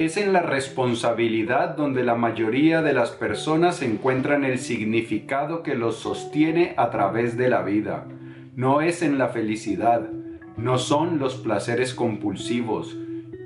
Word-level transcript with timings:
Es 0.00 0.16
en 0.16 0.32
la 0.32 0.40
responsabilidad 0.40 1.76
donde 1.76 2.02
la 2.04 2.14
mayoría 2.14 2.80
de 2.80 2.94
las 2.94 3.10
personas 3.10 3.82
encuentran 3.82 4.46
el 4.46 4.58
significado 4.58 5.62
que 5.62 5.74
los 5.74 5.96
sostiene 5.96 6.72
a 6.78 6.88
través 6.88 7.36
de 7.36 7.50
la 7.50 7.60
vida. 7.60 8.06
No 8.56 8.80
es 8.80 9.02
en 9.02 9.18
la 9.18 9.28
felicidad, 9.28 10.08
no 10.56 10.78
son 10.78 11.18
los 11.18 11.34
placeres 11.34 11.92
compulsivos, 11.92 12.96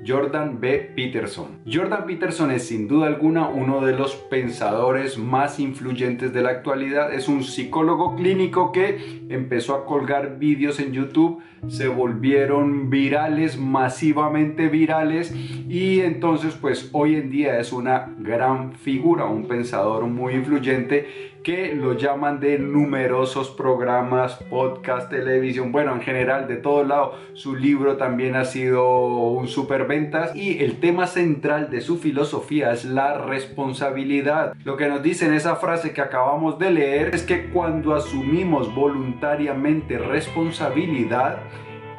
Jordan 0.05 0.59
B. 0.59 0.91
Peterson. 0.95 1.59
Jordan 1.71 2.05
Peterson 2.05 2.51
es 2.51 2.67
sin 2.67 2.87
duda 2.87 3.07
alguna 3.07 3.47
uno 3.47 3.85
de 3.85 3.93
los 3.93 4.15
pensadores 4.15 5.17
más 5.17 5.59
influyentes 5.59 6.33
de 6.33 6.41
la 6.41 6.49
actualidad. 6.49 7.13
Es 7.13 7.27
un 7.27 7.43
psicólogo 7.43 8.15
clínico 8.15 8.71
que 8.71 9.25
empezó 9.29 9.75
a 9.75 9.85
colgar 9.85 10.37
vídeos 10.37 10.79
en 10.79 10.93
YouTube, 10.93 11.41
se 11.67 11.87
volvieron 11.87 12.89
virales, 12.89 13.57
masivamente 13.57 14.69
virales 14.69 15.33
y 15.67 16.01
entonces 16.01 16.55
pues 16.55 16.89
hoy 16.91 17.15
en 17.15 17.29
día 17.29 17.59
es 17.59 17.73
una 17.73 18.13
gran 18.19 18.73
figura, 18.73 19.25
un 19.25 19.47
pensador 19.47 20.05
muy 20.05 20.33
influyente 20.33 21.34
que 21.45 21.75
lo 21.75 21.93
llaman 21.93 22.39
de 22.39 22.57
numerosos 22.57 23.51
programas, 23.51 24.33
podcast, 24.49 25.11
televisión, 25.11 25.71
bueno, 25.71 25.93
en 25.93 26.01
general 26.01 26.47
de 26.47 26.55
todo 26.55 26.83
lado. 26.83 27.13
Su 27.33 27.55
libro 27.55 27.97
también 27.97 28.35
ha 28.35 28.45
sido 28.45 28.89
un 29.27 29.47
superventas 29.47 30.35
y 30.35 30.63
el 30.63 30.79
tema 30.79 31.05
central 31.05 31.69
de 31.69 31.81
su 31.81 31.99
filosofía 31.99 32.71
es 32.71 32.83
la 32.83 33.19
responsabilidad. 33.19 34.55
Lo 34.63 34.75
que 34.75 34.87
nos 34.87 35.03
dice 35.03 35.27
en 35.27 35.35
esa 35.35 35.57
frase 35.57 35.93
que 35.93 36.01
acabamos 36.01 36.57
de 36.57 36.71
leer 36.71 37.13
es 37.13 37.21
que 37.21 37.51
cuando 37.51 37.93
asumimos 37.93 38.73
voluntariamente 38.73 39.99
responsabilidad, 39.99 41.43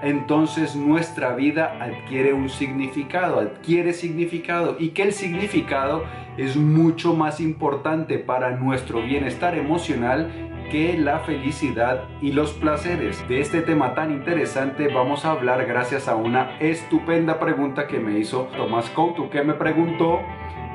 entonces 0.03 0.75
nuestra 0.75 1.37
vida 1.37 1.79
adquiere 1.81 2.33
un 2.33 2.49
significado, 2.49 3.39
adquiere 3.39 3.93
significado 3.93 4.75
y 4.81 4.89
que 4.89 5.05
el 5.05 5.13
significado 5.13 6.03
es 6.37 6.57
mucho 6.57 7.15
más 7.15 7.41
importante 7.41 8.19
para 8.19 8.51
nuestro 8.52 9.02
bienestar 9.02 9.57
emocional 9.57 10.30
que 10.71 10.99
la 10.99 11.21
felicidad 11.21 12.05
y 12.21 12.33
los 12.33 12.52
placeres. 12.52 13.27
De 13.29 13.41
este 13.41 13.63
tema 13.63 13.95
tan 13.95 14.13
interesante 14.13 14.88
vamos 14.88 15.25
a 15.25 15.30
hablar 15.30 15.65
gracias 15.66 16.09
a 16.09 16.16
una 16.16 16.59
estupenda 16.59 17.38
pregunta 17.38 17.87
que 17.87 18.01
me 18.01 18.19
hizo 18.19 18.49
Tomás 18.57 18.91
Couto, 18.91 19.30
que 19.30 19.43
me 19.43 19.55
preguntó 19.55 20.21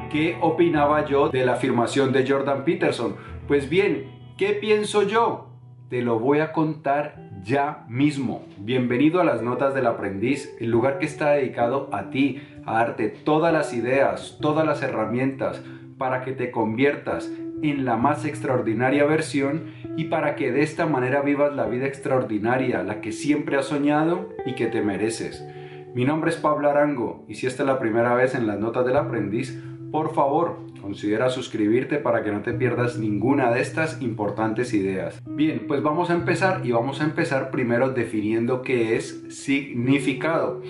qué 0.09 0.37
opinaba 0.41 1.05
yo 1.05 1.29
de 1.29 1.45
la 1.45 1.53
afirmación 1.53 2.11
de 2.11 2.27
Jordan 2.27 2.63
Peterson. 2.63 3.15
Pues 3.47 3.69
bien, 3.69 4.33
¿qué 4.37 4.53
pienso 4.53 5.03
yo? 5.03 5.49
Te 5.89 6.01
lo 6.01 6.19
voy 6.19 6.39
a 6.39 6.53
contar 6.53 7.30
ya 7.43 7.85
mismo. 7.87 8.45
Bienvenido 8.57 9.19
a 9.19 9.23
las 9.23 9.41
Notas 9.41 9.73
del 9.73 9.87
Aprendiz, 9.87 10.53
el 10.59 10.69
lugar 10.69 10.99
que 10.99 11.05
está 11.05 11.31
dedicado 11.31 11.89
a 11.91 12.09
ti, 12.09 12.41
a 12.65 12.73
darte 12.73 13.09
todas 13.09 13.51
las 13.51 13.73
ideas, 13.73 14.37
todas 14.41 14.65
las 14.65 14.81
herramientas 14.83 15.61
para 15.97 16.23
que 16.23 16.33
te 16.33 16.51
conviertas 16.51 17.31
en 17.63 17.85
la 17.85 17.95
más 17.95 18.25
extraordinaria 18.25 19.05
versión 19.05 19.71
y 19.97 20.05
para 20.05 20.35
que 20.35 20.51
de 20.51 20.63
esta 20.63 20.85
manera 20.85 21.21
vivas 21.21 21.53
la 21.53 21.65
vida 21.65 21.87
extraordinaria, 21.87 22.83
la 22.83 23.01
que 23.01 23.11
siempre 23.11 23.57
has 23.57 23.65
soñado 23.65 24.29
y 24.45 24.53
que 24.53 24.67
te 24.67 24.81
mereces. 24.81 25.45
Mi 25.93 26.05
nombre 26.05 26.29
es 26.31 26.37
Pablo 26.37 26.69
Arango 26.69 27.25
y 27.27 27.35
si 27.35 27.47
esta 27.47 27.63
es 27.63 27.67
la 27.67 27.79
primera 27.79 28.13
vez 28.13 28.35
en 28.35 28.47
las 28.47 28.59
Notas 28.59 28.85
del 28.85 28.97
Aprendiz, 28.97 29.61
por 29.91 30.13
favor, 30.13 30.57
considera 30.81 31.29
suscribirte 31.29 31.97
para 31.97 32.23
que 32.23 32.31
no 32.31 32.41
te 32.41 32.53
pierdas 32.53 32.97
ninguna 32.97 33.51
de 33.51 33.61
estas 33.61 34.01
importantes 34.01 34.73
ideas. 34.73 35.21
Bien, 35.25 35.65
pues 35.67 35.81
vamos 35.81 36.09
a 36.09 36.13
empezar 36.13 36.65
y 36.65 36.71
vamos 36.71 37.01
a 37.01 37.05
empezar 37.05 37.51
primero 37.51 37.91
definiendo 37.91 38.61
qué 38.61 38.95
es 38.95 39.23
significado. 39.29 40.61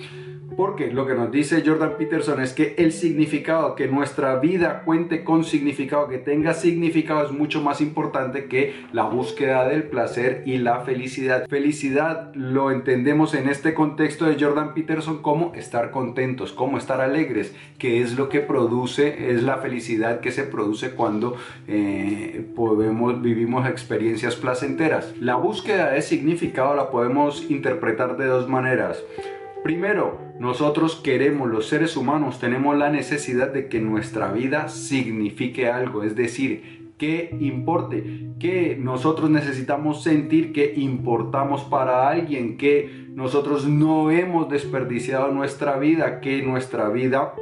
Porque 0.56 0.90
lo 0.90 1.06
que 1.06 1.14
nos 1.14 1.30
dice 1.30 1.62
Jordan 1.64 1.96
Peterson 1.98 2.40
es 2.40 2.52
que 2.52 2.74
el 2.78 2.92
significado, 2.92 3.74
que 3.74 3.88
nuestra 3.88 4.36
vida 4.36 4.82
cuente 4.84 5.24
con 5.24 5.44
significado, 5.44 6.08
que 6.08 6.18
tenga 6.18 6.54
significado 6.54 7.24
es 7.24 7.32
mucho 7.32 7.62
más 7.62 7.80
importante 7.80 8.46
que 8.46 8.74
la 8.92 9.04
búsqueda 9.04 9.68
del 9.68 9.84
placer 9.84 10.42
y 10.46 10.58
la 10.58 10.80
felicidad. 10.80 11.46
Felicidad 11.48 12.34
lo 12.34 12.70
entendemos 12.70 13.34
en 13.34 13.48
este 13.48 13.74
contexto 13.74 14.26
de 14.26 14.42
Jordan 14.42 14.74
Peterson 14.74 15.22
como 15.22 15.52
estar 15.54 15.90
contentos, 15.90 16.52
como 16.52 16.78
estar 16.78 17.00
alegres, 17.00 17.54
que 17.78 18.02
es 18.02 18.16
lo 18.16 18.28
que 18.28 18.40
produce, 18.40 19.32
es 19.32 19.42
la 19.42 19.58
felicidad 19.58 20.20
que 20.20 20.32
se 20.32 20.44
produce 20.44 20.90
cuando 20.90 21.36
eh, 21.68 22.46
podemos, 22.54 23.20
vivimos 23.22 23.68
experiencias 23.68 24.36
placenteras. 24.36 25.14
La 25.20 25.36
búsqueda 25.36 25.90
de 25.92 26.02
significado 26.02 26.74
la 26.74 26.90
podemos 26.90 27.50
interpretar 27.50 28.16
de 28.16 28.26
dos 28.26 28.48
maneras. 28.48 29.02
Primero, 29.62 30.18
nosotros 30.42 30.96
queremos, 30.96 31.48
los 31.48 31.68
seres 31.68 31.96
humanos, 31.96 32.40
tenemos 32.40 32.76
la 32.76 32.90
necesidad 32.90 33.52
de 33.52 33.68
que 33.68 33.78
nuestra 33.78 34.32
vida 34.32 34.68
signifique 34.68 35.68
algo, 35.70 36.02
es 36.02 36.16
decir, 36.16 36.94
que 36.98 37.36
importe, 37.38 38.26
que 38.40 38.76
nosotros 38.76 39.30
necesitamos 39.30 40.02
sentir 40.02 40.52
que 40.52 40.74
importamos 40.76 41.62
para 41.62 42.08
alguien, 42.08 42.56
que 42.56 43.06
nosotros 43.14 43.68
no 43.68 44.10
hemos 44.10 44.48
desperdiciado 44.48 45.30
nuestra 45.30 45.78
vida, 45.78 46.20
que 46.20 46.42
nuestra 46.42 46.88
vida 46.88 47.34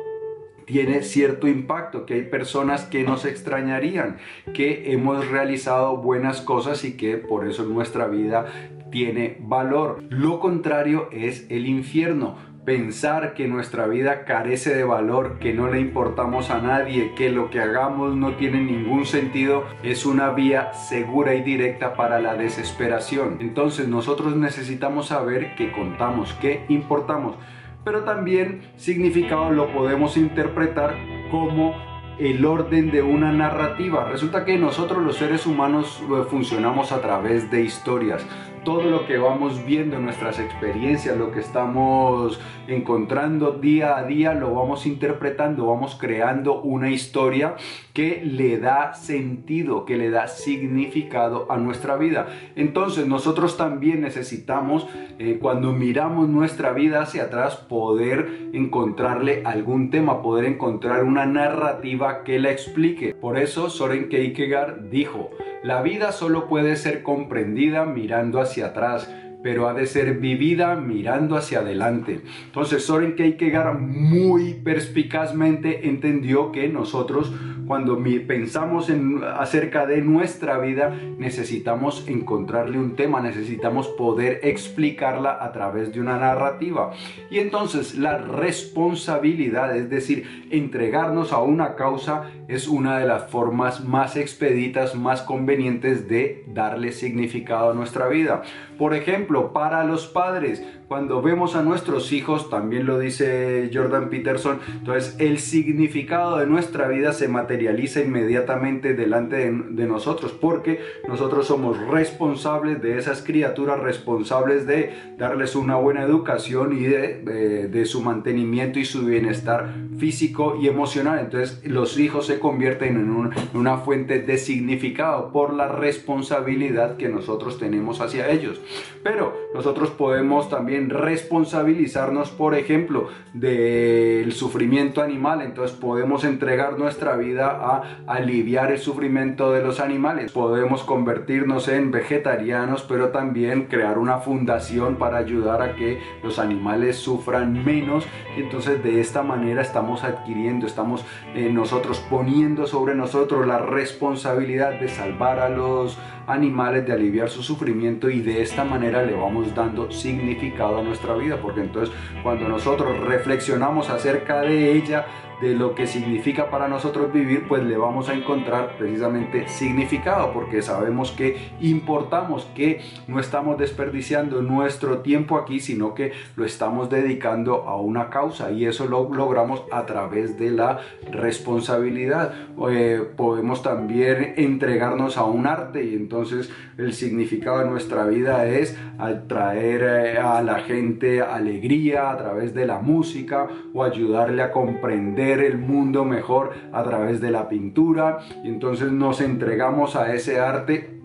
tiene 0.66 1.02
cierto 1.02 1.48
impacto, 1.48 2.04
que 2.04 2.12
hay 2.12 2.22
personas 2.24 2.84
que 2.84 3.02
nos 3.02 3.24
extrañarían, 3.24 4.18
que 4.52 4.92
hemos 4.92 5.26
realizado 5.26 5.96
buenas 5.96 6.42
cosas 6.42 6.84
y 6.84 6.98
que 6.98 7.16
por 7.16 7.48
eso 7.48 7.64
nuestra 7.64 8.08
vida 8.08 8.44
tiene 8.90 9.38
valor. 9.40 10.02
Lo 10.08 10.40
contrario 10.40 11.08
es 11.12 11.46
el 11.48 11.66
infierno. 11.66 12.49
Pensar 12.64 13.32
que 13.32 13.48
nuestra 13.48 13.86
vida 13.86 14.26
carece 14.26 14.74
de 14.74 14.84
valor, 14.84 15.38
que 15.38 15.54
no 15.54 15.68
le 15.68 15.80
importamos 15.80 16.50
a 16.50 16.60
nadie, 16.60 17.14
que 17.14 17.30
lo 17.30 17.48
que 17.48 17.58
hagamos 17.58 18.14
no 18.16 18.34
tiene 18.34 18.60
ningún 18.60 19.06
sentido, 19.06 19.64
es 19.82 20.04
una 20.04 20.28
vía 20.30 20.74
segura 20.74 21.34
y 21.34 21.42
directa 21.42 21.94
para 21.94 22.20
la 22.20 22.34
desesperación. 22.34 23.38
Entonces 23.40 23.88
nosotros 23.88 24.36
necesitamos 24.36 25.06
saber 25.06 25.54
que 25.54 25.72
contamos, 25.72 26.34
que 26.34 26.66
importamos. 26.68 27.36
Pero 27.82 28.04
también 28.04 28.60
significado 28.76 29.50
lo 29.50 29.72
podemos 29.72 30.18
interpretar 30.18 30.96
como 31.30 31.74
el 32.18 32.44
orden 32.44 32.90
de 32.90 33.00
una 33.00 33.32
narrativa. 33.32 34.04
Resulta 34.04 34.44
que 34.44 34.58
nosotros 34.58 35.02
los 35.02 35.16
seres 35.16 35.46
humanos 35.46 36.02
eh, 36.02 36.24
funcionamos 36.28 36.92
a 36.92 37.00
través 37.00 37.50
de 37.50 37.62
historias 37.62 38.26
todo 38.64 38.82
lo 38.90 39.06
que 39.06 39.18
vamos 39.18 39.64
viendo 39.64 39.96
en 39.96 40.04
nuestras 40.04 40.38
experiencias, 40.38 41.16
lo 41.16 41.30
que 41.32 41.40
estamos 41.40 42.40
encontrando 42.68 43.52
día 43.52 43.96
a 43.96 44.04
día, 44.04 44.34
lo 44.34 44.54
vamos 44.54 44.86
interpretando, 44.86 45.66
vamos 45.66 45.96
creando 45.98 46.60
una 46.60 46.90
historia 46.90 47.56
que 47.94 48.22
le 48.24 48.58
da 48.58 48.94
sentido, 48.94 49.84
que 49.84 49.96
le 49.96 50.10
da 50.10 50.28
significado 50.28 51.50
a 51.50 51.56
nuestra 51.56 51.96
vida. 51.96 52.28
Entonces 52.54 53.06
nosotros 53.06 53.56
también 53.56 54.02
necesitamos, 54.02 54.86
eh, 55.18 55.38
cuando 55.40 55.72
miramos 55.72 56.28
nuestra 56.28 56.72
vida 56.72 57.02
hacia 57.02 57.24
atrás, 57.24 57.56
poder 57.56 58.50
encontrarle 58.52 59.42
algún 59.44 59.90
tema, 59.90 60.22
poder 60.22 60.44
encontrar 60.44 61.04
una 61.04 61.26
narrativa 61.26 62.24
que 62.24 62.38
la 62.38 62.50
explique. 62.50 63.14
Por 63.14 63.38
eso 63.38 63.70
Soren 63.70 64.08
Kierkegaard 64.08 64.90
dijo, 64.90 65.30
la 65.62 65.82
vida 65.82 66.12
solo 66.12 66.48
puede 66.48 66.76
ser 66.76 67.02
comprendida 67.02 67.84
mirando 67.84 68.40
hacia 68.40 68.66
atrás, 68.66 69.12
pero 69.42 69.68
ha 69.68 69.74
de 69.74 69.86
ser 69.86 70.18
vivida 70.18 70.74
mirando 70.76 71.36
hacia 71.36 71.60
adelante. 71.60 72.20
Entonces 72.46 72.84
Soren 72.84 73.14
Kierkegaard 73.14 73.78
muy 73.78 74.54
perspicazmente 74.54 75.88
entendió 75.88 76.52
que 76.52 76.68
nosotros 76.68 77.32
cuando 77.70 78.02
pensamos 78.26 78.90
en, 78.90 79.22
acerca 79.22 79.86
de 79.86 80.02
nuestra 80.02 80.58
vida, 80.58 80.92
necesitamos 81.18 82.04
encontrarle 82.08 82.76
un 82.80 82.96
tema, 82.96 83.20
necesitamos 83.20 83.86
poder 83.86 84.40
explicarla 84.42 85.38
a 85.40 85.52
través 85.52 85.92
de 85.92 86.00
una 86.00 86.18
narrativa. 86.18 86.90
Y 87.30 87.38
entonces 87.38 87.96
la 87.96 88.18
responsabilidad, 88.18 89.76
es 89.76 89.88
decir, 89.88 90.48
entregarnos 90.50 91.32
a 91.32 91.38
una 91.38 91.76
causa, 91.76 92.32
es 92.48 92.66
una 92.66 92.98
de 92.98 93.06
las 93.06 93.30
formas 93.30 93.84
más 93.84 94.16
expeditas, 94.16 94.96
más 94.96 95.22
convenientes 95.22 96.08
de 96.08 96.44
darle 96.48 96.90
significado 96.90 97.70
a 97.70 97.74
nuestra 97.74 98.08
vida. 98.08 98.42
Por 98.78 98.94
ejemplo, 98.94 99.52
para 99.52 99.84
los 99.84 100.08
padres, 100.08 100.66
cuando 100.90 101.22
vemos 101.22 101.54
a 101.54 101.62
nuestros 101.62 102.10
hijos, 102.10 102.50
también 102.50 102.84
lo 102.84 102.98
dice 102.98 103.70
Jordan 103.72 104.10
Peterson, 104.10 104.58
entonces 104.72 105.14
el 105.20 105.38
significado 105.38 106.38
de 106.38 106.48
nuestra 106.48 106.88
vida 106.88 107.12
se 107.12 107.28
materializa 107.28 108.00
inmediatamente 108.00 108.94
delante 108.94 109.36
de, 109.36 109.86
nosotros, 109.86 110.32
porque 110.32 110.80
nosotros 111.06 111.46
somos 111.46 111.78
responsables 111.78 112.82
de 112.82 112.98
esas 112.98 113.22
criaturas, 113.22 113.78
responsables 113.78 114.66
de 114.66 114.90
darles 115.16 115.54
una 115.54 115.76
buena 115.76 116.02
educación 116.02 116.76
y 116.76 116.82
de, 116.82 117.68
de 117.68 117.84
su 117.84 118.00
mantenimiento 118.00 118.80
y 118.80 118.84
su 118.84 119.06
bienestar 119.06 119.72
físico 119.96 120.56
y 120.60 120.66
emocional. 120.66 121.20
Entonces 121.20 121.64
los 121.64 122.00
hijos 122.00 122.26
se 122.26 122.40
convierten 122.40 122.96
en, 122.96 123.30
en 123.52 123.56
una 123.56 123.78
fuente 123.78 124.18
de 124.18 124.38
significado 124.38 125.30
por 125.30 125.54
la 125.54 125.68
responsabilidad 125.68 126.96
que 126.96 127.08
nosotros 127.08 127.60
tenemos 127.60 128.00
hacia 128.00 128.28
ellos. 128.28 128.60
Pero 129.04 129.36
nosotros 129.54 129.90
podemos 129.90 130.50
también 130.50 130.79
responsabilizarnos, 130.88 132.30
por 132.30 132.54
ejemplo, 132.54 133.08
del 133.34 134.32
sufrimiento 134.32 135.02
animal. 135.02 135.42
Entonces 135.42 135.76
podemos 135.76 136.24
entregar 136.24 136.78
nuestra 136.78 137.16
vida 137.16 137.50
a 137.50 137.82
aliviar 138.06 138.72
el 138.72 138.78
sufrimiento 138.78 139.52
de 139.52 139.62
los 139.62 139.80
animales. 139.80 140.32
Podemos 140.32 140.82
convertirnos 140.84 141.68
en 141.68 141.90
vegetarianos, 141.90 142.82
pero 142.88 143.08
también 143.08 143.64
crear 143.64 143.98
una 143.98 144.18
fundación 144.18 144.96
para 144.96 145.18
ayudar 145.18 145.62
a 145.62 145.74
que 145.74 146.00
los 146.22 146.38
animales 146.38 146.96
sufran 146.96 147.64
menos. 147.64 148.06
Y 148.36 148.42
entonces 148.42 148.82
de 148.82 149.00
esta 149.00 149.22
manera 149.22 149.62
estamos 149.62 150.04
adquiriendo, 150.04 150.66
estamos 150.66 151.04
eh, 151.34 151.50
nosotros 151.52 152.04
poniendo 152.08 152.66
sobre 152.66 152.94
nosotros 152.94 153.46
la 153.46 153.58
responsabilidad 153.58 154.78
de 154.80 154.88
salvar 154.88 155.40
a 155.40 155.48
los 155.48 155.98
animales, 156.26 156.86
de 156.86 156.92
aliviar 156.92 157.28
su 157.28 157.42
sufrimiento 157.42 158.08
y 158.08 158.20
de 158.20 158.42
esta 158.42 158.64
manera 158.64 159.02
le 159.02 159.14
vamos 159.14 159.54
dando 159.54 159.90
significado 159.90 160.69
nuestra 160.82 161.14
vida, 161.14 161.38
porque 161.40 161.60
entonces 161.60 161.94
cuando 162.22 162.48
nosotros 162.48 162.98
reflexionamos 163.00 163.90
acerca 163.90 164.40
de 164.40 164.72
ella, 164.72 165.06
de 165.40 165.54
lo 165.54 165.74
que 165.74 165.86
significa 165.86 166.50
para 166.50 166.68
nosotros 166.68 167.12
vivir, 167.12 167.46
pues 167.48 167.62
le 167.62 167.76
vamos 167.76 168.08
a 168.08 168.14
encontrar 168.14 168.76
precisamente 168.76 169.48
significado, 169.48 170.32
porque 170.32 170.62
sabemos 170.62 171.12
que 171.12 171.50
importamos, 171.60 172.44
que 172.54 172.80
no 173.08 173.20
estamos 173.20 173.58
desperdiciando 173.58 174.42
nuestro 174.42 174.98
tiempo 174.98 175.38
aquí, 175.38 175.60
sino 175.60 175.94
que 175.94 176.12
lo 176.36 176.44
estamos 176.44 176.90
dedicando 176.90 177.62
a 177.62 177.80
una 177.80 178.10
causa 178.10 178.50
y 178.50 178.66
eso 178.66 178.86
lo 178.86 179.08
logramos 179.12 179.62
a 179.72 179.86
través 179.86 180.38
de 180.38 180.50
la 180.50 180.80
responsabilidad. 181.10 182.34
Eh, 182.70 183.02
podemos 183.16 183.62
también 183.62 184.34
entregarnos 184.36 185.16
a 185.16 185.24
un 185.24 185.46
arte 185.46 185.84
y 185.84 185.94
entonces 185.94 186.50
el 186.76 186.92
significado 186.92 187.60
de 187.60 187.70
nuestra 187.70 188.04
vida 188.06 188.46
es 188.46 188.78
atraer 188.98 189.82
eh, 189.82 190.18
a 190.18 190.42
la 190.42 190.60
gente 190.60 191.22
alegría 191.22 192.10
a 192.10 192.16
través 192.18 192.54
de 192.54 192.66
la 192.66 192.78
música 192.78 193.48
o 193.72 193.82
ayudarle 193.82 194.42
a 194.42 194.50
comprender 194.50 195.29
el 195.38 195.58
mundo 195.58 196.04
mejor 196.04 196.54
a 196.72 196.82
través 196.82 197.20
de 197.20 197.30
la 197.30 197.48
pintura 197.48 198.18
y 198.42 198.48
entonces 198.48 198.90
nos 198.90 199.20
entregamos 199.20 199.94
a 199.94 200.12
ese 200.12 200.40
arte 200.40 200.98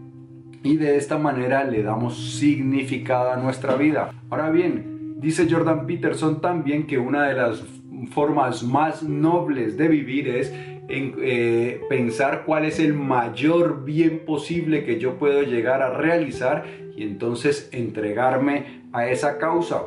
y 0.63 0.77
de 0.77 0.97
esta 0.97 1.19
manera 1.19 1.63
le 1.63 1.83
damos 1.83 2.39
significado 2.39 3.31
a 3.31 3.37
nuestra 3.37 3.75
vida. 3.75 4.11
Ahora 4.31 4.49
bien, 4.49 5.15
dice 5.19 5.47
Jordan 5.47 5.85
Peterson 5.85 6.41
también 6.41 6.87
que 6.87 6.97
una 6.97 7.27
de 7.27 7.35
las 7.35 7.63
formas 8.11 8.63
más 8.63 9.03
nobles 9.03 9.77
de 9.77 9.87
vivir 9.87 10.27
es 10.27 10.51
eh, 10.87 11.81
pensar 11.87 12.43
cuál 12.45 12.65
es 12.65 12.79
el 12.79 12.93
mayor 12.93 13.85
bien 13.85 14.23
posible 14.25 14.83
que 14.83 14.99
yo 14.99 15.17
puedo 15.17 15.41
llegar 15.43 15.81
a 15.81 15.95
realizar 15.95 16.65
y 16.95 17.03
entonces 17.03 17.69
entregarme 17.71 18.83
a 18.91 19.07
esa 19.07 19.37
causa. 19.37 19.83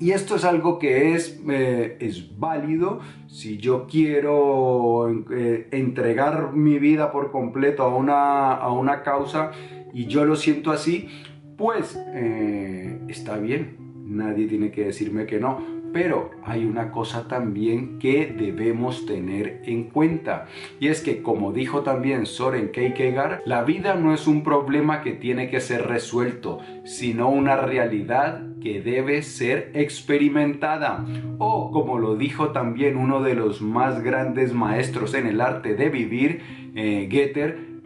Y 0.00 0.12
esto 0.12 0.36
es 0.36 0.44
algo 0.44 0.78
que 0.78 1.14
es, 1.14 1.40
eh, 1.48 1.96
es 2.00 2.38
válido 2.38 3.00
si 3.26 3.58
yo 3.58 3.86
quiero 3.90 5.10
eh, 5.30 5.68
entregar 5.72 6.52
mi 6.52 6.78
vida 6.78 7.10
por 7.10 7.32
completo 7.32 7.82
a 7.82 7.94
una, 7.94 8.54
a 8.54 8.72
una 8.72 9.02
causa 9.02 9.50
y 9.92 10.06
yo 10.06 10.24
lo 10.24 10.36
siento 10.36 10.70
así, 10.70 11.08
pues 11.56 11.98
eh, 12.14 13.00
está 13.08 13.38
bien, 13.38 13.76
nadie 14.06 14.46
tiene 14.46 14.70
que 14.70 14.84
decirme 14.84 15.26
que 15.26 15.40
no 15.40 15.77
pero 15.92 16.30
hay 16.44 16.64
una 16.64 16.90
cosa 16.90 17.28
también 17.28 17.98
que 17.98 18.26
debemos 18.26 19.06
tener 19.06 19.62
en 19.64 19.84
cuenta 19.84 20.46
y 20.80 20.88
es 20.88 21.00
que 21.00 21.22
como 21.22 21.52
dijo 21.52 21.82
también 21.82 22.26
Soren 22.26 22.70
Kierkegaard, 22.72 23.42
la 23.44 23.62
vida 23.62 23.94
no 23.94 24.14
es 24.14 24.26
un 24.26 24.42
problema 24.42 25.02
que 25.02 25.12
tiene 25.12 25.50
que 25.50 25.60
ser 25.60 25.86
resuelto, 25.86 26.60
sino 26.84 27.28
una 27.28 27.56
realidad 27.56 28.42
que 28.60 28.80
debe 28.80 29.22
ser 29.22 29.70
experimentada. 29.74 31.04
O 31.38 31.70
como 31.70 31.98
lo 31.98 32.16
dijo 32.16 32.50
también 32.50 32.96
uno 32.96 33.22
de 33.22 33.34
los 33.34 33.62
más 33.62 34.02
grandes 34.02 34.52
maestros 34.52 35.14
en 35.14 35.26
el 35.26 35.40
arte 35.40 35.74
de 35.74 35.88
vivir, 35.88 36.42
eh, 36.74 37.08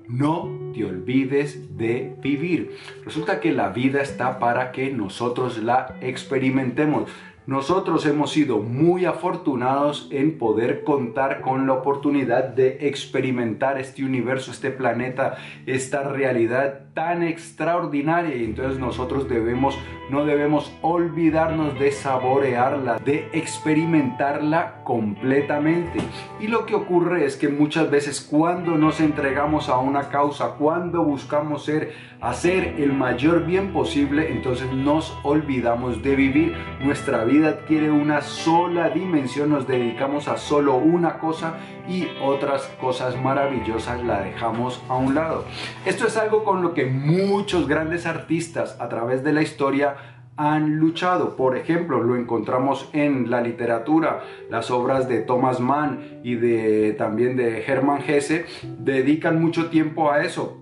no 0.08 0.50
te 0.74 0.84
olvides 0.84 1.76
de 1.76 2.14
vivir. 2.20 2.76
Resulta 3.04 3.40
que 3.40 3.52
la 3.52 3.70
vida 3.70 4.02
está 4.02 4.38
para 4.38 4.72
que 4.72 4.90
nosotros 4.90 5.62
la 5.62 5.96
experimentemos. 6.00 7.10
Nosotros 7.44 8.06
hemos 8.06 8.30
sido 8.30 8.58
muy 8.58 9.04
afortunados 9.04 10.06
en 10.12 10.38
poder 10.38 10.84
contar 10.84 11.40
con 11.40 11.66
la 11.66 11.72
oportunidad 11.72 12.44
de 12.44 12.86
experimentar 12.86 13.80
este 13.80 14.04
universo, 14.04 14.52
este 14.52 14.70
planeta, 14.70 15.38
esta 15.66 16.04
realidad 16.04 16.82
tan 16.94 17.24
extraordinaria 17.24 18.36
y 18.36 18.44
entonces 18.44 18.78
nosotros 18.78 19.28
debemos 19.28 19.76
no 20.12 20.26
debemos 20.26 20.70
olvidarnos 20.82 21.78
de 21.78 21.90
saborearla, 21.90 22.98
de 22.98 23.30
experimentarla 23.32 24.82
completamente. 24.84 26.00
Y 26.38 26.48
lo 26.48 26.66
que 26.66 26.74
ocurre 26.74 27.24
es 27.24 27.36
que 27.36 27.48
muchas 27.48 27.90
veces 27.90 28.20
cuando 28.20 28.76
nos 28.76 29.00
entregamos 29.00 29.70
a 29.70 29.78
una 29.78 30.10
causa, 30.10 30.56
cuando 30.58 31.02
buscamos 31.02 31.64
ser 31.64 31.94
hacer 32.22 32.76
el 32.78 32.92
mayor 32.92 33.44
bien 33.44 33.72
posible, 33.72 34.30
entonces 34.30 34.72
nos 34.72 35.18
olvidamos 35.24 36.02
de 36.02 36.14
vivir. 36.14 36.56
Nuestra 36.80 37.24
vida 37.24 37.48
adquiere 37.48 37.90
una 37.90 38.22
sola 38.22 38.90
dimensión, 38.90 39.50
nos 39.50 39.66
dedicamos 39.66 40.28
a 40.28 40.36
solo 40.36 40.76
una 40.76 41.18
cosa 41.18 41.56
y 41.88 42.06
otras 42.22 42.62
cosas 42.80 43.20
maravillosas 43.20 44.04
la 44.04 44.20
dejamos 44.20 44.80
a 44.88 44.94
un 44.94 45.16
lado. 45.16 45.44
Esto 45.84 46.06
es 46.06 46.16
algo 46.16 46.44
con 46.44 46.62
lo 46.62 46.74
que 46.74 46.86
muchos 46.86 47.66
grandes 47.66 48.06
artistas 48.06 48.76
a 48.80 48.88
través 48.88 49.24
de 49.24 49.32
la 49.32 49.42
historia 49.42 49.96
han 50.36 50.76
luchado. 50.76 51.36
Por 51.36 51.56
ejemplo, 51.56 52.04
lo 52.04 52.14
encontramos 52.14 52.88
en 52.92 53.30
la 53.30 53.40
literatura, 53.40 54.20
las 54.48 54.70
obras 54.70 55.08
de 55.08 55.22
Thomas 55.22 55.58
Mann 55.58 56.20
y 56.22 56.36
de 56.36 56.92
también 56.92 57.36
de 57.36 57.64
Hermann 57.64 58.00
Hesse 58.06 58.46
dedican 58.78 59.42
mucho 59.42 59.70
tiempo 59.70 60.10
a 60.10 60.22
eso 60.22 60.61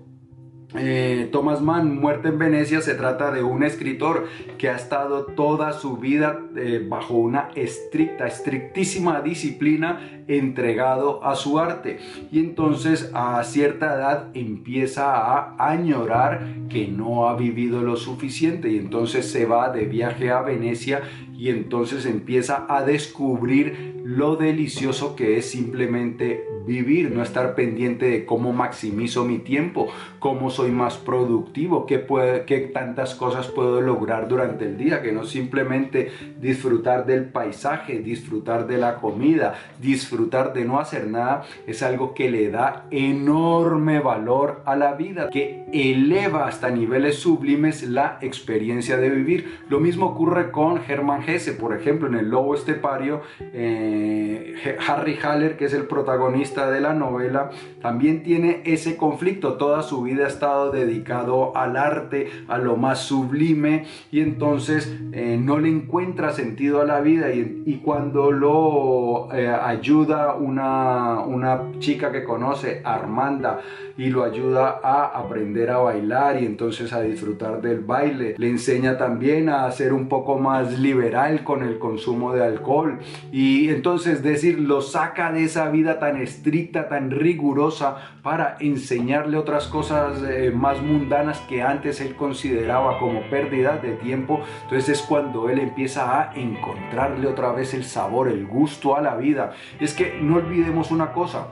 eh, 0.75 1.27
Thomas 1.31 1.61
Mann, 1.61 1.99
Muerte 1.99 2.29
en 2.29 2.39
Venecia, 2.39 2.81
se 2.81 2.95
trata 2.95 3.31
de 3.31 3.43
un 3.43 3.63
escritor 3.63 4.27
que 4.57 4.69
ha 4.69 4.75
estado 4.75 5.25
toda 5.25 5.73
su 5.73 5.97
vida 5.97 6.39
eh, 6.55 6.85
bajo 6.87 7.15
una 7.15 7.49
estricta, 7.55 8.27
estrictísima 8.27 9.21
disciplina 9.21 10.23
entregado 10.27 11.23
a 11.23 11.35
su 11.35 11.59
arte. 11.59 11.99
Y 12.31 12.39
entonces 12.39 13.11
a 13.13 13.43
cierta 13.43 13.95
edad 13.95 14.27
empieza 14.33 15.15
a 15.15 15.55
añorar 15.71 16.47
que 16.69 16.87
no 16.87 17.27
ha 17.27 17.35
vivido 17.35 17.81
lo 17.81 17.97
suficiente 17.97 18.69
y 18.69 18.77
entonces 18.77 19.29
se 19.29 19.45
va 19.45 19.69
de 19.69 19.85
viaje 19.85 20.31
a 20.31 20.41
Venecia 20.41 21.01
y 21.33 21.49
entonces 21.49 22.05
empieza 22.05 22.65
a 22.69 22.83
descubrir 22.83 23.90
lo 24.03 24.35
delicioso 24.35 25.15
que 25.15 25.37
es 25.37 25.49
simplemente 25.49 26.45
vivir, 26.65 27.11
no 27.11 27.23
estar 27.23 27.55
pendiente 27.55 28.05
de 28.05 28.25
cómo 28.25 28.53
maximizo 28.53 29.25
mi 29.25 29.39
tiempo, 29.39 29.89
cómo 30.19 30.49
soy 30.49 30.71
más 30.71 30.97
productivo, 30.97 31.85
qué, 31.85 32.71
tantas 32.73 33.15
cosas 33.15 33.47
puedo 33.47 33.81
lograr 33.81 34.27
durante 34.27 34.65
el 34.65 34.77
día, 34.77 35.01
que 35.01 35.11
no 35.11 35.25
simplemente 35.25 36.11
disfrutar 36.39 37.05
del 37.05 37.25
paisaje, 37.25 37.99
disfrutar 37.99 38.67
de 38.67 38.77
la 38.77 38.97
comida, 38.97 39.55
disfrutar 39.81 40.53
de 40.53 40.65
no 40.65 40.79
hacer 40.79 41.07
nada, 41.07 41.43
es 41.67 41.83
algo 41.83 42.13
que 42.13 42.29
le 42.29 42.49
da 42.49 42.85
enorme 42.91 43.99
valor 43.99 44.61
a 44.65 44.75
la 44.75 44.93
vida, 44.93 45.29
que 45.29 45.60
eleva 45.73 46.47
hasta 46.47 46.69
niveles 46.69 47.19
sublimes 47.19 47.83
la 47.83 48.17
experiencia 48.21 48.97
de 48.97 49.09
vivir. 49.09 49.59
Lo 49.69 49.79
mismo 49.79 50.07
ocurre 50.07 50.51
con 50.51 50.81
Hermann 50.87 51.23
Hesse, 51.27 51.51
por 51.51 51.75
ejemplo, 51.75 52.07
en 52.07 52.15
El 52.15 52.29
Lobo 52.29 52.55
Estepario, 52.55 53.21
eh, 53.53 54.55
Harry 54.87 55.17
Haller, 55.21 55.57
que 55.57 55.65
es 55.65 55.73
el 55.73 55.83
protagonista, 55.85 56.69
de 56.69 56.81
la 56.81 56.93
novela, 56.93 57.49
también 57.81 58.23
tiene 58.23 58.61
ese 58.65 58.97
conflicto. 58.97 59.53
Toda 59.53 59.83
su 59.83 60.03
vida 60.03 60.25
ha 60.25 60.27
estado 60.27 60.71
dedicado 60.71 61.55
al 61.55 61.77
arte, 61.77 62.29
a 62.47 62.57
lo 62.57 62.77
más 62.77 62.99
sublime, 62.99 63.85
y 64.11 64.21
entonces 64.21 64.93
eh, 65.13 65.37
no 65.41 65.59
le 65.59 65.69
encuentra 65.69 66.31
sentido 66.31 66.81
a 66.81 66.85
la 66.85 67.01
vida. 67.01 67.33
Y, 67.33 67.81
cuando 67.83 68.31
lo 68.31 69.33
eh, 69.33 69.47
ayuda 69.47 70.35
una, 70.35 71.21
una 71.21 71.71
chica 71.79 72.11
que 72.11 72.23
conoce, 72.23 72.81
Armanda, 72.83 73.61
y 73.97 74.09
lo 74.09 74.23
ayuda 74.23 74.79
a 74.83 75.05
aprender 75.17 75.60
a 75.69 75.77
bailar 75.77 76.41
y 76.41 76.45
entonces 76.45 76.93
a 76.93 77.01
disfrutar 77.01 77.61
del 77.61 77.81
baile. 77.81 78.35
Le 78.37 78.49
enseña 78.49 78.97
también 78.97 79.49
a 79.49 79.69
ser 79.71 79.93
un 79.93 80.07
poco 80.07 80.39
más 80.39 80.79
liberal 80.79 81.43
con 81.43 81.63
el 81.63 81.77
consumo 81.77 82.33
de 82.33 82.43
alcohol 82.43 82.99
y 83.31 83.69
entonces 83.69 84.23
decir, 84.23 84.59
lo 84.59 84.81
saca 84.81 85.31
de 85.31 85.43
esa 85.43 85.69
vida 85.69 85.99
tan 85.99 86.17
estricta, 86.17 86.87
tan 86.87 87.11
rigurosa 87.11 87.97
para 88.23 88.57
enseñarle 88.59 89.37
otras 89.37 89.67
cosas 89.67 90.21
eh, 90.23 90.51
más 90.55 90.81
mundanas 90.81 91.39
que 91.41 91.61
antes 91.61 92.01
él 92.01 92.15
consideraba 92.15 92.99
como 92.99 93.21
pérdida 93.29 93.77
de 93.77 93.93
tiempo. 93.93 94.41
Entonces 94.63 94.99
es 94.99 95.01
cuando 95.01 95.49
él 95.49 95.59
empieza 95.59 96.21
a 96.21 96.33
encontrarle 96.35 97.27
otra 97.27 97.51
vez 97.51 97.73
el 97.73 97.83
sabor, 97.83 98.27
el 98.27 98.45
gusto 98.45 98.95
a 98.95 99.01
la 99.01 99.15
vida. 99.15 99.53
Es 99.79 99.93
que 99.93 100.19
no 100.21 100.37
olvidemos 100.37 100.91
una 100.91 101.11
cosa, 101.11 101.47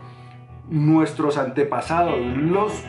nuestros 0.69 1.37
antepasados, 1.37 2.19
los, 2.37 2.83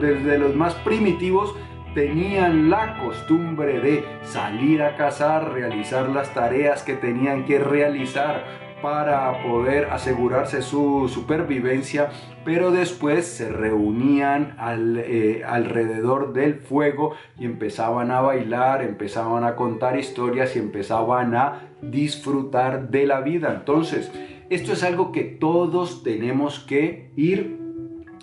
desde 0.00 0.38
los 0.38 0.54
más 0.54 0.74
primitivos, 0.76 1.54
tenían 1.94 2.70
la 2.70 2.98
costumbre 2.98 3.80
de 3.80 4.04
salir 4.22 4.82
a 4.82 4.96
cazar, 4.96 5.52
realizar 5.52 6.08
las 6.08 6.34
tareas 6.34 6.82
que 6.82 6.94
tenían 6.94 7.44
que 7.44 7.58
realizar 7.58 8.44
para 8.82 9.42
poder 9.42 9.86
asegurarse 9.86 10.60
su 10.60 11.08
supervivencia, 11.08 12.10
pero 12.44 12.70
después 12.70 13.26
se 13.26 13.48
reunían 13.50 14.56
eh, 14.98 15.42
alrededor 15.46 16.34
del 16.34 16.56
fuego 16.56 17.14
y 17.38 17.46
empezaban 17.46 18.10
a 18.10 18.20
bailar, 18.20 18.82
empezaban 18.82 19.44
a 19.44 19.56
contar 19.56 19.98
historias 19.98 20.54
y 20.54 20.58
empezaban 20.58 21.34
a 21.34 21.62
disfrutar 21.80 22.90
de 22.90 23.06
la 23.06 23.22
vida. 23.22 23.54
Entonces, 23.58 24.12
esto 24.50 24.72
es 24.72 24.82
algo 24.82 25.12
que 25.12 25.24
todos 25.24 26.02
tenemos 26.02 26.58
que 26.60 27.10
ir 27.16 27.64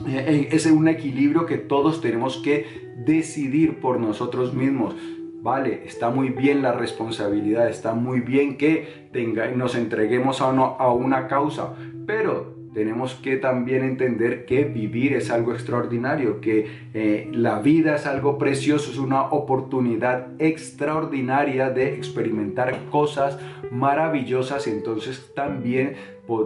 eh, 0.07 0.25
eh, 0.27 0.49
es 0.51 0.65
un 0.65 0.87
equilibrio 0.87 1.45
que 1.45 1.57
todos 1.57 2.01
tenemos 2.01 2.37
que 2.37 2.65
decidir 3.05 3.79
por 3.79 3.99
nosotros 3.99 4.53
mismos. 4.53 4.95
Vale, 5.41 5.83
está 5.85 6.09
muy 6.09 6.29
bien 6.29 6.61
la 6.61 6.71
responsabilidad, 6.71 7.67
está 7.67 7.93
muy 7.93 8.19
bien 8.19 8.57
que 8.57 9.09
tenga, 9.11 9.47
nos 9.51 9.75
entreguemos 9.75 10.41
a, 10.41 10.49
a 10.49 10.93
una 10.93 11.27
causa, 11.27 11.75
pero 12.05 12.60
tenemos 12.73 13.15
que 13.15 13.37
también 13.37 13.83
entender 13.83 14.45
que 14.45 14.63
vivir 14.63 15.13
es 15.13 15.29
algo 15.29 15.53
extraordinario, 15.53 16.39
que 16.41 16.67
eh, 16.93 17.29
la 17.33 17.59
vida 17.59 17.95
es 17.95 18.05
algo 18.05 18.37
precioso, 18.37 18.91
es 18.91 18.97
una 18.97 19.23
oportunidad 19.23 20.27
extraordinaria 20.39 21.69
de 21.69 21.95
experimentar 21.95 22.85
cosas 22.89 23.39
maravillosas 23.71 24.67
entonces 24.67 25.31
también 25.35 25.95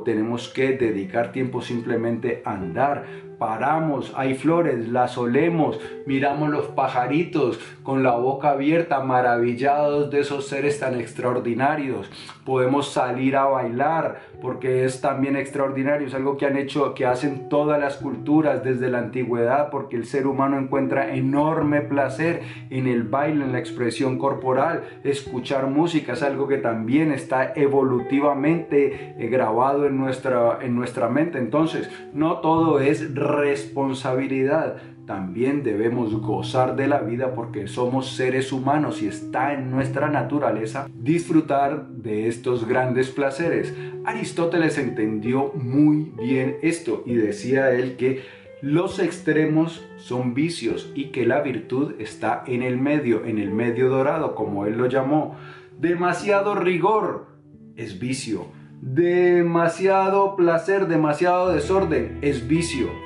tenemos 0.04 0.50
que 0.50 0.78
dedicar 0.78 1.32
tiempo 1.32 1.62
simplemente 1.62 2.42
a 2.46 2.54
andar. 2.54 3.06
Paramos, 3.38 4.14
hay 4.16 4.36
flores, 4.36 4.88
las 4.88 5.18
olemos, 5.18 5.80
miramos 6.06 6.50
los 6.50 6.68
pajaritos 6.68 7.60
con 7.84 8.02
la 8.02 8.12
boca 8.16 8.52
abierta, 8.52 9.02
maravillados 9.02 10.10
de 10.10 10.22
esos 10.22 10.48
seres 10.48 10.80
tan 10.80 11.00
extraordinarios. 11.00 12.10
Podemos 12.46 12.92
salir 12.92 13.36
a 13.36 13.46
bailar 13.46 14.22
porque 14.42 14.86
es 14.86 15.02
también 15.02 15.36
extraordinario, 15.36 16.08
es 16.08 16.14
algo 16.14 16.38
que 16.38 16.46
han 16.46 16.58
hecho, 16.58 16.94
que 16.94 17.06
hacen 17.06 17.50
todas 17.50 17.80
las 17.80 17.98
culturas 17.98 18.64
desde 18.64 18.90
la 18.90 19.00
antigüedad, 19.00 19.70
porque 19.70 19.96
el 19.96 20.06
ser 20.06 20.28
humano 20.28 20.58
encuentra 20.58 21.16
enorme 21.16 21.82
placer 21.82 22.42
en 22.70 22.88
el 22.88 23.04
baile, 23.04 23.44
en 23.44 23.52
la 23.52 23.60
expresión 23.60 24.18
corporal. 24.18 24.84
Escuchar 25.04 25.68
música 25.68 26.14
es 26.14 26.24
algo 26.24 26.48
que 26.48 26.58
también 26.58 27.12
está 27.12 27.54
evolutivamente 27.56 29.16
eh, 29.18 29.28
grabado 29.28 29.86
en 29.86 29.98
nuestra, 29.98 30.60
en 30.62 30.76
nuestra 30.76 31.10
mente. 31.10 31.40
Entonces, 31.40 31.90
no 32.14 32.38
todo 32.40 32.80
es 32.80 33.14
responsabilidad. 33.26 34.78
También 35.06 35.64
debemos 35.64 36.16
gozar 36.16 36.76
de 36.76 36.88
la 36.88 37.00
vida 37.00 37.36
porque 37.36 37.68
somos 37.68 38.16
seres 38.16 38.52
humanos 38.52 39.02
y 39.02 39.08
está 39.08 39.54
en 39.54 39.70
nuestra 39.70 40.10
naturaleza 40.10 40.88
disfrutar 40.96 41.88
de 41.88 42.28
estos 42.28 42.68
grandes 42.68 43.10
placeres. 43.10 43.74
Aristóteles 44.06 44.78
entendió 44.78 45.52
muy 45.54 46.12
bien 46.18 46.58
esto 46.62 47.04
y 47.06 47.16
decía 47.16 47.72
él 47.72 47.98
que 47.98 48.24
los 48.62 49.00
extremos 49.00 49.86
son 49.98 50.34
vicios 50.34 50.92
y 50.96 51.12
que 51.12 51.26
la 51.26 51.42
virtud 51.42 51.96
está 52.00 52.44
en 52.48 52.64
el 52.64 52.78
medio, 52.78 53.26
en 53.26 53.38
el 53.38 53.52
medio 53.52 53.90
dorado, 53.90 54.34
como 54.34 54.66
él 54.66 54.78
lo 54.78 54.88
llamó. 54.88 55.36
Demasiado 55.80 56.56
rigor 56.56 57.28
es 57.76 58.00
vicio 58.00 58.48
Demasiado 58.82 60.36
placer, 60.36 60.88
demasiado 60.88 61.52
desorden 61.52 62.20
es 62.22 62.48
vicio. 62.48 63.05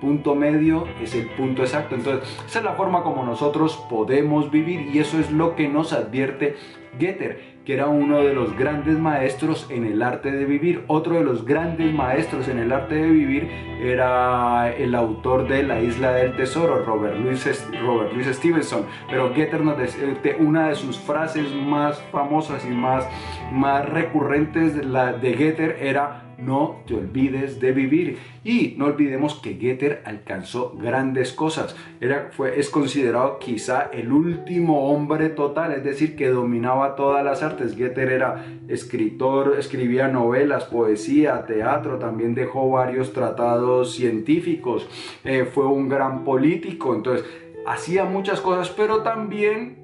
Punto 0.00 0.34
medio 0.34 0.86
es 1.02 1.14
el 1.14 1.26
punto 1.30 1.62
exacto. 1.62 1.94
Entonces, 1.94 2.28
esa 2.46 2.58
es 2.60 2.64
la 2.64 2.74
forma 2.74 3.02
como 3.02 3.24
nosotros 3.24 3.76
podemos 3.88 4.50
vivir 4.50 4.94
y 4.94 4.98
eso 4.98 5.18
es 5.18 5.30
lo 5.30 5.56
que 5.56 5.68
nos 5.68 5.92
advierte 5.92 6.56
Getter 6.98 7.50
que 7.64 7.74
era 7.74 7.88
uno 7.88 8.22
de 8.22 8.32
los 8.32 8.56
grandes 8.56 8.98
maestros 8.98 9.66
en 9.70 9.84
el 9.84 10.02
arte 10.02 10.32
de 10.32 10.44
vivir. 10.44 10.84
Otro 10.86 11.16
de 11.16 11.24
los 11.24 11.44
grandes 11.44 11.92
maestros 11.92 12.48
en 12.48 12.58
el 12.58 12.72
arte 12.72 12.94
de 12.94 13.10
vivir 13.10 13.50
era 13.82 14.72
el 14.74 14.94
autor 14.94 15.46
de 15.46 15.62
La 15.62 15.80
Isla 15.80 16.12
del 16.12 16.34
Tesoro, 16.36 16.84
Robert 16.84 17.18
Louis, 17.18 17.68
Robert 17.82 18.12
Stevenson. 18.32 18.86
Pero 19.10 19.34
Getter 19.34 19.62
nos 19.62 19.76
decía, 19.76 20.04
una 20.38 20.68
de 20.68 20.74
sus 20.74 20.98
frases 20.98 21.54
más 21.54 22.00
famosas 22.10 22.64
y 22.64 22.70
más, 22.70 23.06
más 23.52 23.86
recurrentes 23.88 24.84
la 24.84 25.12
de 25.12 25.34
Getter 25.34 25.76
era 25.80 26.29
no 26.42 26.82
te 26.86 26.94
olvides 26.94 27.60
de 27.60 27.72
vivir. 27.72 28.18
Y 28.42 28.74
no 28.78 28.86
olvidemos 28.86 29.34
que 29.34 29.54
Goethe 29.54 30.00
alcanzó 30.04 30.76
grandes 30.80 31.32
cosas. 31.32 31.76
Era, 32.00 32.30
fue, 32.32 32.58
es 32.58 32.70
considerado 32.70 33.38
quizá 33.38 33.90
el 33.92 34.10
último 34.12 34.90
hombre 34.90 35.28
total, 35.28 35.72
es 35.72 35.84
decir, 35.84 36.16
que 36.16 36.28
dominaba 36.28 36.96
todas 36.96 37.24
las 37.24 37.42
artes. 37.42 37.78
Goethe 37.78 38.14
era 38.14 38.44
escritor, 38.68 39.56
escribía 39.58 40.08
novelas, 40.08 40.64
poesía, 40.64 41.44
teatro, 41.46 41.98
también 41.98 42.34
dejó 42.34 42.70
varios 42.70 43.12
tratados 43.12 43.94
científicos, 43.94 44.88
eh, 45.24 45.44
fue 45.44 45.66
un 45.66 45.88
gran 45.88 46.24
político, 46.24 46.94
entonces 46.94 47.26
hacía 47.66 48.04
muchas 48.04 48.40
cosas, 48.40 48.70
pero 48.70 49.02
también 49.02 49.79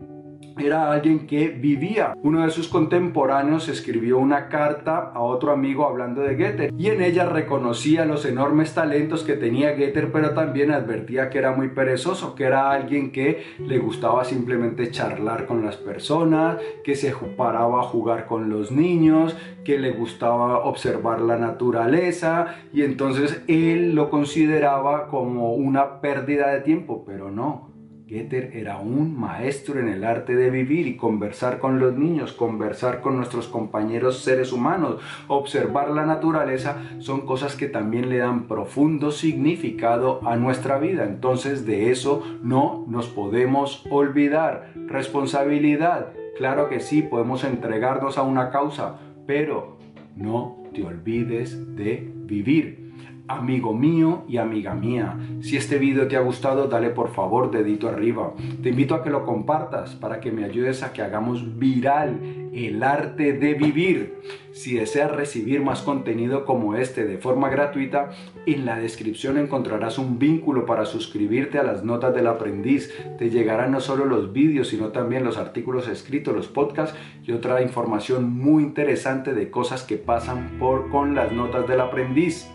era 0.59 0.91
alguien 0.91 1.27
que 1.27 1.49
vivía. 1.49 2.15
Uno 2.23 2.45
de 2.45 2.51
sus 2.51 2.69
contemporáneos 2.69 3.69
escribió 3.69 4.19
una 4.19 4.49
carta 4.49 5.13
a 5.15 5.21
otro 5.21 5.53
amigo 5.53 5.87
hablando 5.87 6.23
de 6.23 6.35
Goethe 6.35 6.73
y 6.77 6.89
en 6.89 7.03
ella 7.03 7.27
reconocía 7.27 8.05
los 8.05 8.25
enormes 8.25 8.75
talentos 8.75 9.23
que 9.23 9.35
tenía 9.35 9.75
Goethe, 9.77 10.07
pero 10.07 10.31
también 10.31 10.71
advertía 10.71 11.31
que 11.31 11.39
era 11.39 11.53
muy 11.53 11.69
perezoso, 11.69 12.35
que 12.35 12.45
era 12.45 12.71
alguien 12.71 13.13
que 13.13 13.45
le 13.59 13.79
gustaba 13.79 14.25
simplemente 14.25 14.91
charlar 14.91 15.47
con 15.47 15.65
las 15.65 15.77
personas, 15.77 16.59
que 16.85 16.95
se 16.95 17.13
paraba 17.37 17.81
a 17.81 17.85
jugar 17.85 18.27
con 18.27 18.49
los 18.49 18.71
niños, 18.73 19.37
que 19.65 19.79
le 19.79 19.91
gustaba 19.91 20.65
observar 20.65 21.21
la 21.21 21.37
naturaleza 21.37 22.57
y 22.73 22.83
entonces 22.83 23.43
él 23.47 23.95
lo 23.95 24.11
consideraba 24.11 25.09
como 25.09 25.55
una 25.55 26.01
pérdida 26.01 26.49
de 26.49 26.61
tiempo, 26.61 27.05
pero 27.07 27.31
no. 27.31 27.76
Goethe 28.09 28.61
era 28.61 28.79
un 28.79 29.19
maestro 29.19 29.81
en 29.81 29.89
el 29.89 30.05
arte 30.05 30.37
de 30.37 30.49
vivir 30.49 30.87
y 30.87 30.97
conversar 30.97 31.59
con 31.59 31.81
los 31.81 31.97
niños, 31.97 32.33
conversar 32.33 33.01
con 33.01 33.17
nuestros 33.17 33.49
compañeros 33.49 34.21
seres 34.21 34.53
humanos, 34.53 35.01
observar 35.27 35.91
la 35.91 36.07
naturaleza, 36.07 36.77
son 37.01 37.27
cosas 37.27 37.57
que 37.57 37.67
también 37.67 38.09
le 38.09 38.19
dan 38.19 38.47
profundo 38.47 39.11
significado 39.11 40.21
a 40.25 40.37
nuestra 40.37 40.79
vida. 40.79 41.03
Entonces 41.03 41.67
de 41.67 41.91
eso 41.91 42.23
no 42.45 42.85
nos 42.87 43.09
podemos 43.09 43.85
olvidar. 43.91 44.71
Responsabilidad, 44.87 46.13
claro 46.39 46.69
que 46.69 46.79
sí, 46.79 47.03
podemos 47.03 47.43
entregarnos 47.43 48.19
a 48.19 48.23
una 48.23 48.51
causa, 48.51 49.01
pero 49.27 49.79
no 50.15 50.63
te 50.73 50.85
olvides 50.85 51.75
de 51.75 52.09
vivir 52.15 52.86
amigo 53.29 53.73
mío 53.73 54.25
y 54.29 54.37
amiga 54.37 54.75
mía. 54.75 55.19
Si 55.41 55.57
este 55.57 55.79
video 55.79 56.09
te 56.09 56.17
ha 56.17 56.21
gustado, 56.21 56.69
dale 56.69 56.91
por 56.91 57.13
favor 57.13 57.51
dedito 57.51 57.89
arriba. 57.89 58.33
Te 58.63 58.71
invito 58.71 58.95
a 58.95 59.03
que 59.03 59.11
lo 59.11 59.25
compartas 59.25 59.95
para 59.95 60.21
que 60.21 60.33
me 60.33 60.45
ayudes 60.45 60.83
a 60.83 60.93
que 60.93 61.03
hagamos 61.03 61.59
viral 61.59 62.21
el 62.53 62.83
arte 62.83 63.35
de 63.35 63.55
vivir. 63.55 64.15
Si 64.53 64.75
deseas 64.75 65.11
recibir 65.11 65.63
más 65.63 65.83
contenido 65.83 66.47
como 66.47 66.75
este 66.75 67.05
de 67.05 67.19
forma 67.19 67.51
gratuita, 67.51 68.11
en 68.47 68.65
la 68.65 68.79
descripción 68.79 69.37
encontrarás 69.37 69.99
un 69.99 70.19
vínculo 70.19 70.65
para 70.65 70.87
suscribirte 70.87 71.59
a 71.59 71.63
las 71.63 71.85
notas 71.85 72.15
del 72.15 72.27
aprendiz. 72.27 72.93
Te 73.19 73.29
llegarán 73.29 73.73
no 73.73 73.81
solo 73.81 74.07
los 74.07 74.33
vídeos, 74.33 74.69
sino 74.69 74.89
también 74.89 75.25
los 75.25 75.37
artículos 75.37 75.89
escritos, 75.89 76.35
los 76.35 76.49
podcasts 76.49 76.97
y 77.23 77.33
otra 77.33 77.61
información 77.61 78.33
muy 78.33 78.63
interesante 78.63 79.35
de 79.35 79.51
cosas 79.51 79.83
que 79.83 79.99
pasan 79.99 80.57
por 80.59 80.89
con 80.91 81.15
las 81.15 81.33
notas 81.33 81.69
del 81.69 81.81
aprendiz. 81.81 82.49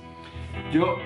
Yo 0.71 0.97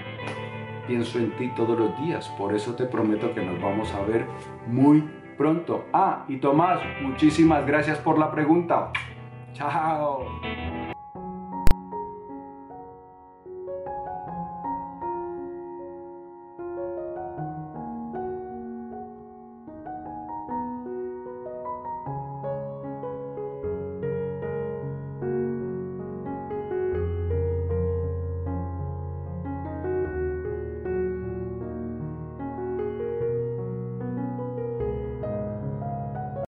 pienso 0.88 1.18
en 1.20 1.36
ti 1.38 1.50
todos 1.56 1.78
los 1.78 1.98
días, 2.02 2.28
por 2.38 2.54
eso 2.54 2.76
te 2.76 2.86
prometo 2.86 3.34
que 3.34 3.44
nos 3.44 3.62
vamos 3.62 3.94
a 3.94 4.02
ver 4.02 4.28
muy 4.68 5.04
pronto. 5.38 5.86
Ah, 5.94 6.26
y 6.28 6.38
Tomás, 6.38 6.80
muchísimas 7.02 7.66
gracias 7.66 7.98
por 8.00 8.18
la 8.18 8.32
pregunta. 8.32 8.92
Chao. 9.54 10.26